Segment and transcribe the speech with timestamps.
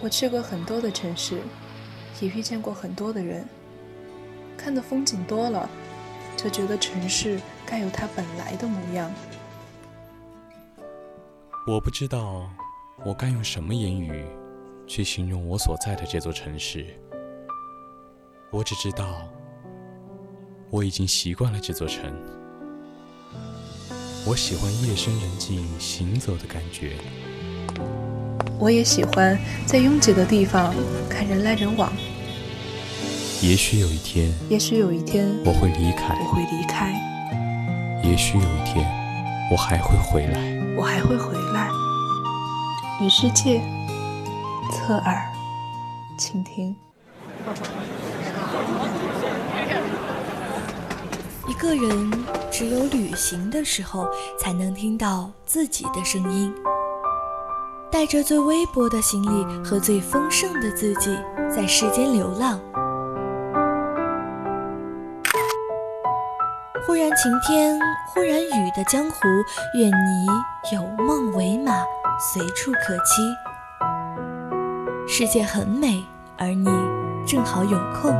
[0.00, 1.40] 我去过很多的城市，
[2.20, 3.44] 也遇见过很多的人，
[4.56, 5.68] 看的风景多了，
[6.36, 9.12] 就觉得城市该有它本来的模样。
[11.66, 12.48] 我不知道
[13.04, 14.24] 我该用什么言语
[14.86, 16.86] 去形容我所在的这座城市，
[18.50, 19.28] 我只知道
[20.70, 22.14] 我已经习惯了这座城。
[24.24, 26.92] 我喜欢夜深人静行走的感觉。
[28.58, 30.74] 我也喜欢在拥挤的地方
[31.08, 31.92] 看人来人往。
[33.40, 36.92] 也许有一天，也许有一天我会离开，我会离开。
[38.02, 38.84] 也许有一天
[39.52, 40.40] 我还会回来，
[40.76, 41.70] 我还会回来。
[43.00, 43.60] 与世界
[44.72, 45.22] 侧耳
[46.18, 46.74] 倾听。
[51.48, 52.10] 一个人
[52.50, 54.08] 只有旅行的时候，
[54.40, 56.52] 才能听到自己的声音。
[57.90, 61.18] 带着最微薄的行李和最丰盛的自己，
[61.50, 62.60] 在世间流浪。
[66.86, 67.78] 忽然晴天，
[68.14, 69.18] 忽然雨的江湖，
[69.78, 70.26] 愿你
[70.74, 71.72] 有梦为马，
[72.32, 73.34] 随处可栖。
[75.08, 76.04] 世界很美，
[76.36, 76.68] 而你
[77.26, 78.10] 正好有空。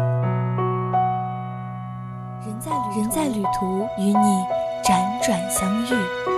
[2.45, 4.45] 人在人在旅途，与你
[4.83, 6.38] 辗转相遇。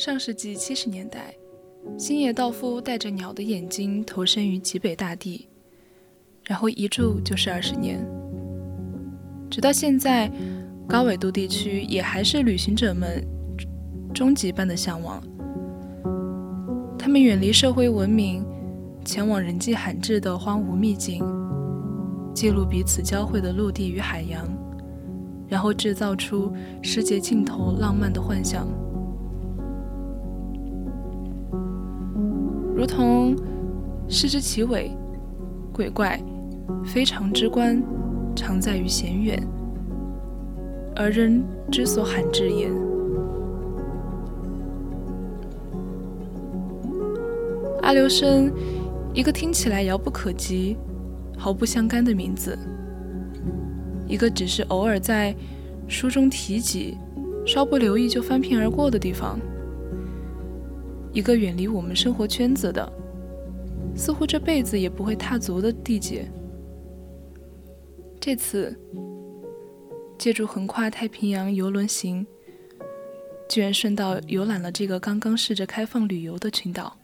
[0.00, 1.34] 上世纪七十年代，
[1.98, 5.46] 星野道夫带着鸟的眼睛投身于极北大地，
[6.46, 8.02] 然后一住就是二十年。
[9.50, 10.32] 直到现在，
[10.88, 13.22] 高纬度地区也还是旅行者们
[14.14, 15.22] 终极般的向往。
[16.98, 18.42] 他们远离社会文明，
[19.04, 21.22] 前往人迹罕至的荒芜秘境，
[22.34, 24.48] 记录彼此交汇的陆地与海洋，
[25.46, 28.66] 然后制造出世界尽头浪漫的幻想。
[32.80, 33.36] 如同
[34.08, 34.90] 视之其伟，
[35.70, 36.18] 鬼怪
[36.82, 37.82] 非常之观，
[38.34, 39.38] 常在于险远，
[40.96, 42.70] 而人之所罕至也。
[47.82, 48.50] 阿留申，
[49.12, 50.74] 一个听起来遥不可及、
[51.36, 52.58] 毫不相干的名字，
[54.06, 55.36] 一个只是偶尔在
[55.86, 56.96] 书中提及、
[57.46, 59.38] 稍不留意就翻篇而过的地方。
[61.12, 62.90] 一个远离我们生活圈子的，
[63.96, 66.30] 似乎这辈子也不会踏足的地界。
[68.20, 68.78] 这次
[70.16, 72.26] 借助横跨太平洋游轮行，
[73.48, 76.96] 居然顺道游览了这个刚刚试着开放旅游的群岛。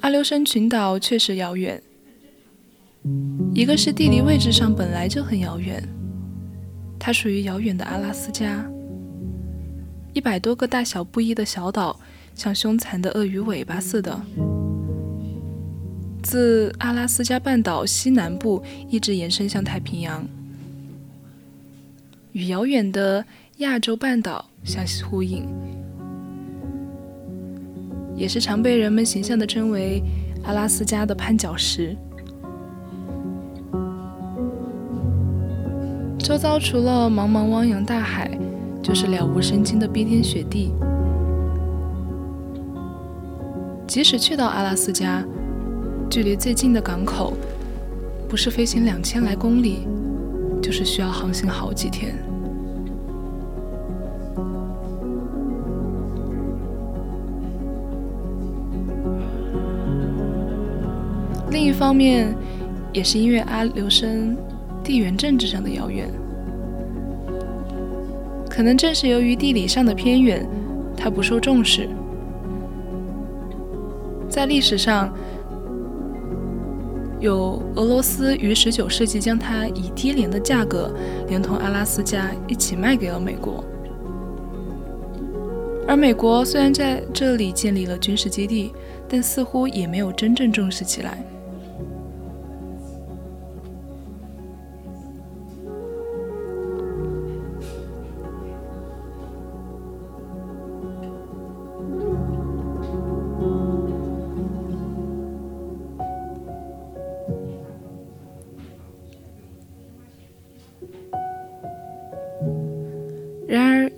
[0.00, 1.82] 阿留申群岛确实遥远。
[3.54, 5.82] 一个是地理位置上本来就很遥远，
[6.98, 8.64] 它属于遥远的阿拉斯加，
[10.12, 11.98] 一百多个大小不一的小岛，
[12.34, 14.20] 像凶残的鳄鱼尾巴似的，
[16.22, 20.26] 自阿拉斯加半岛西南部一直延伸向太平洋，
[22.32, 23.24] 与遥远的
[23.58, 25.46] 亚洲半岛相呼应，
[28.16, 30.02] 也是常被人们形象地称为
[30.44, 31.96] 阿拉斯加的绊脚石。
[36.26, 38.28] 周遭除了茫茫汪洋大海，
[38.82, 40.72] 就是了无生机的冰天雪地。
[43.86, 45.22] 即使去到阿拉斯加，
[46.10, 47.34] 距离最近的港口，
[48.28, 49.86] 不是飞行两千来公里，
[50.60, 52.12] 就是需要航行好几天。
[61.52, 62.34] 另一方面，
[62.92, 64.36] 也是因为阿留申。
[64.86, 66.08] 地缘政治上的遥远，
[68.48, 70.48] 可能正是由于地理上的偏远，
[70.96, 71.88] 它不受重视。
[74.28, 75.12] 在历史上，
[77.18, 80.94] 有俄罗斯于十九世纪将它以低廉的价格，
[81.26, 83.64] 连同阿拉斯加一起卖给了美国。
[85.88, 88.72] 而美国虽然在这里建立了军事基地，
[89.08, 91.24] 但似乎也没有真正重视起来。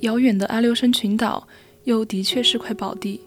[0.08, 1.46] 遥远的阿留申群岛
[1.84, 3.20] 又的确是块宝地。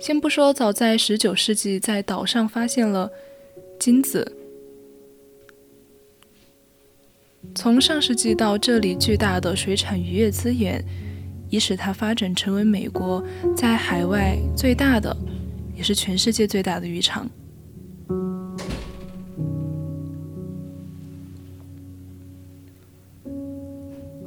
[0.00, 3.10] 先不说早在19世纪在岛上发现了
[3.78, 4.32] 金子，
[7.54, 10.82] 从上世纪到这里巨大的水产渔业资源，
[11.50, 13.22] 已使它发展成为美国
[13.54, 15.14] 在海外最大的，
[15.76, 17.30] 也是全世界最大的渔场。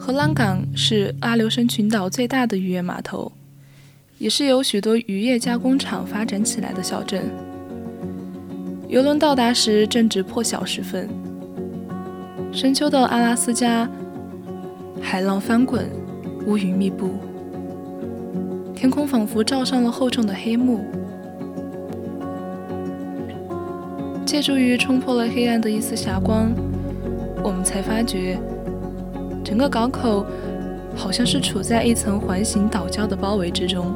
[0.06, 3.32] 荷兰港是阿留申群岛最大的渔业码头。
[4.18, 7.24] 也是由许多渔业加工厂发展起来的小镇。
[8.90, 11.08] 游轮到达时正值破晓时分，
[12.52, 13.90] 深秋的阿拉斯加，
[15.02, 15.90] 海浪翻滚，
[16.48, 17.14] 乌云密布，
[18.76, 20.84] 天空仿佛罩上了厚重的黑幕。
[24.26, 26.54] 借助于冲破了黑暗的一丝霞光，
[27.42, 28.38] 我们才发觉，
[29.54, 30.26] 整个港口
[30.96, 33.94] 好像是处在一层环形岛礁的包围之中。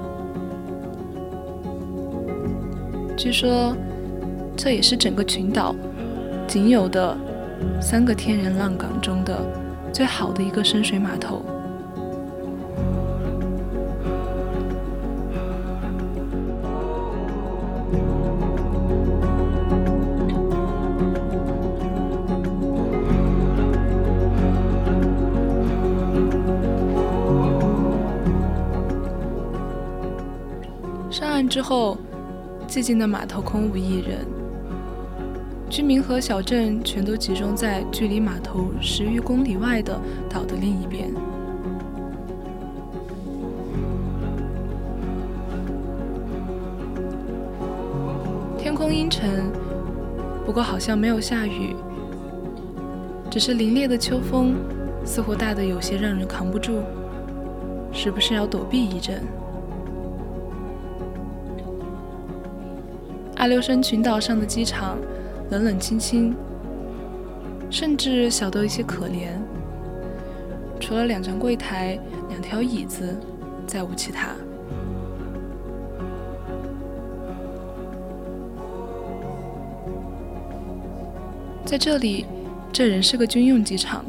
[3.17, 3.75] 据说，
[4.55, 5.75] 这也是整个群岛
[6.47, 7.17] 仅有的
[7.81, 9.35] 三个天然浪港中的
[9.91, 11.41] 最好的一个深水码头。
[31.37, 31.97] 岸之后。
[32.67, 34.27] 寂静的码头空无一人，
[35.69, 39.97] 居民和小镇全都集中在距离码头十余公里外的
[40.29, 41.09] 岛的另一边。
[48.57, 49.49] 天空阴沉，
[50.45, 51.73] 不过好像没有下雨，
[53.31, 54.55] 只是凛冽的秋风
[55.05, 56.81] 似乎大得有些让人扛不住，
[57.93, 59.23] 是不是要躲避一阵？
[63.47, 64.97] 留申群岛上的机场
[65.49, 66.35] 冷冷清清，
[67.69, 69.29] 甚至小得有些可怜。
[70.79, 71.99] 除了两张柜台、
[72.29, 73.15] 两条椅子，
[73.65, 74.29] 再无其他。
[81.65, 82.25] 在这里，
[82.71, 84.05] 这仍是个军用机场，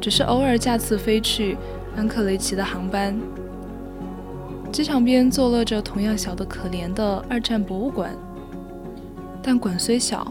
[0.00, 1.56] 只是偶尔架次飞去
[1.96, 3.18] 安克雷奇的航班。
[4.70, 8.14] 机场边坐落着同样小得可怜的二战博物馆。
[9.50, 10.30] 但馆虽小，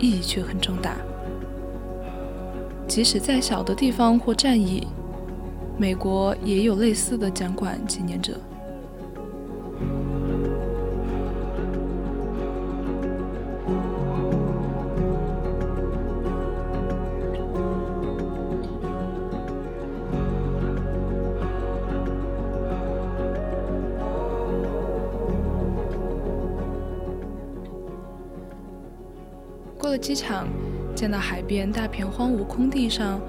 [0.00, 0.96] 意义却很重大。
[2.88, 4.88] 即使再小的地方或战役，
[5.78, 8.36] 美国也有类似的展馆纪念者。
[29.90, 30.48] 了机场，
[30.94, 33.20] 见到海边大片荒芜空地上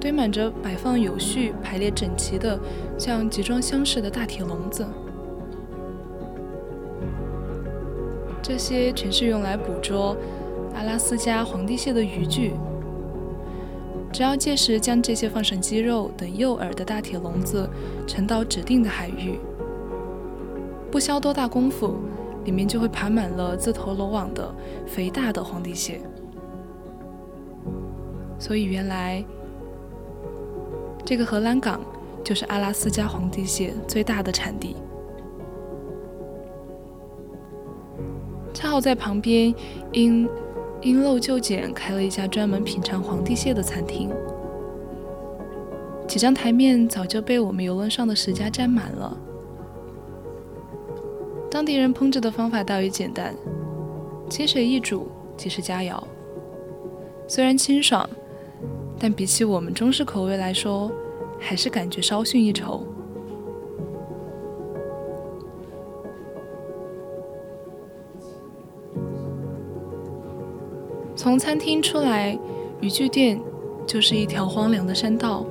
[0.00, 2.58] 堆满着摆放有序、排列整齐的
[2.98, 4.86] 像集装箱似的大铁笼子，
[8.42, 10.16] 这些全是用来捕捉
[10.74, 12.52] 阿拉斯加皇帝蟹的渔具。
[14.12, 17.68] 只要届时将这些放上鸡肉等诱饵的大铁笼子
[18.06, 19.40] 沉到指定的海域，
[20.90, 21.96] 不消多大功夫。
[22.44, 24.54] 里面就会爬满了自投罗网的
[24.86, 26.00] 肥大的皇帝蟹，
[28.38, 29.24] 所以原来
[31.04, 31.80] 这个荷兰港
[32.22, 34.76] 就是阿拉斯加皇帝蟹最大的产地。
[38.52, 39.54] 恰好在旁边
[39.92, 40.28] 因
[40.80, 44.10] 因陋就简开了一家专门品尝皇帝蟹的餐厅，
[46.06, 49.16] 几张台面早就被我们游轮上的食家占满了。
[51.54, 53.32] 当地人烹制的方法倒也简单，
[54.28, 55.06] 清水一煮
[55.36, 56.02] 即是佳肴。
[57.28, 58.10] 虽然清爽，
[58.98, 60.90] 但比起我们中式口味来说，
[61.38, 62.84] 还是感觉稍逊一筹。
[71.14, 72.36] 从餐厅出来，
[72.80, 73.40] 渔具店
[73.86, 75.46] 就是一条荒凉的山道。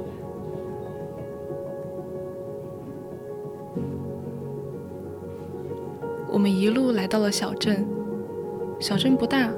[7.13, 7.85] 到了小镇，
[8.79, 9.51] 小镇不大，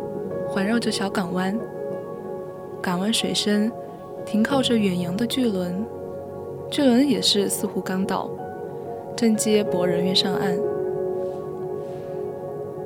[0.46, 1.58] 环绕着小港湾。
[2.82, 3.72] 港湾水深，
[4.26, 5.86] 停靠着远洋的巨轮，
[6.70, 8.30] 巨轮也是似乎刚到，
[9.16, 10.60] 正接驳人员上岸。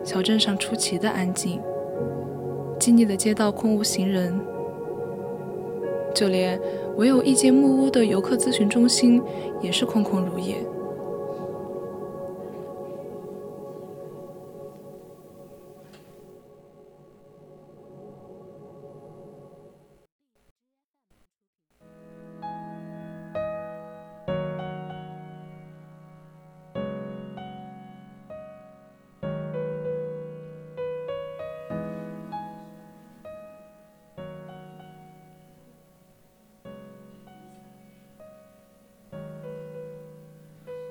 [0.04, 1.60] 小镇上出奇的安静，
[2.80, 4.40] 静谧的街道空无行人，
[6.14, 6.62] 就连
[6.96, 9.20] 唯有一间木屋的游客咨询中心
[9.62, 10.58] 也是空空如也。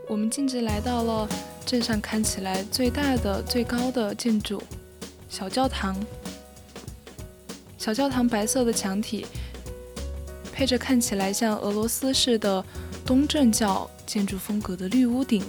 [0.09, 1.29] 我们径直来到了
[1.67, 4.63] 镇上看起来最大的、最高的建筑——
[5.29, 5.95] 小教堂。
[7.77, 9.27] 小教堂白色的墙体，
[10.51, 12.65] 配着看起来像俄罗斯式的
[13.05, 15.45] 东正教建筑风格的绿屋顶，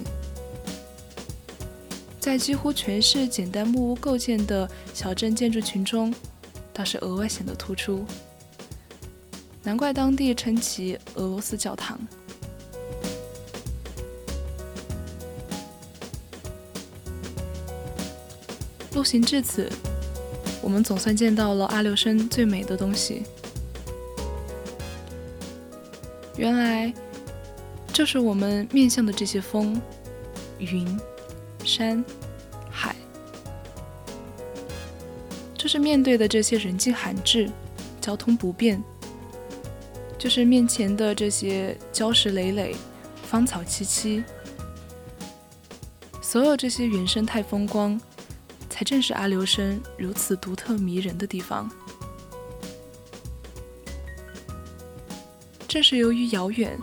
[2.20, 6.14] 在几乎全是简单木屋构建的小镇建筑群中，
[6.72, 8.04] 倒是额外显得突出。
[9.62, 11.98] 难怪当地称其俄罗斯教堂。
[18.92, 19.70] 路行至此，
[20.60, 23.22] 我们总算见到了阿留申最美的东西。
[26.36, 26.92] 原来，
[27.92, 29.80] 就是我们面向的这些风、
[30.58, 30.98] 云、
[31.64, 32.04] 山、
[32.70, 32.96] 海，
[35.54, 37.48] 就是面对的这些人迹罕至、
[38.00, 38.82] 交通不便，
[40.18, 42.74] 就是面前的这些礁石累累、
[43.22, 44.24] 芳草萋萋，
[46.20, 48.00] 所有这些原生态风光。
[48.80, 51.70] 才正是阿留申如此独特迷人的地方。
[55.68, 56.78] 正是由于遥远，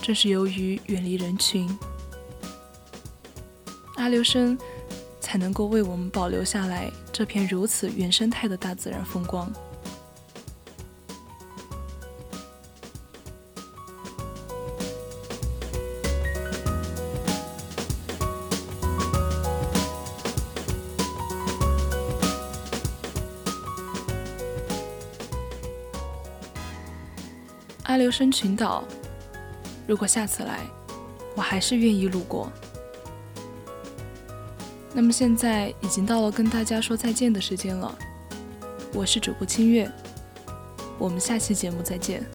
[0.00, 1.68] 正是由于远离人群，
[3.96, 4.56] 阿留申
[5.20, 9.52] 才能够为我们保留下来这片如此原生态的大自然风光。
[27.88, 28.84] 阿留申群岛，
[29.86, 30.60] 如果下次来，
[31.34, 32.52] 我还是愿意路过。
[34.92, 37.96] 那么现在已经到了跟大家说再见的时间了，
[38.92, 39.90] 我是主播清月，
[40.98, 42.22] 我们下期节目再见。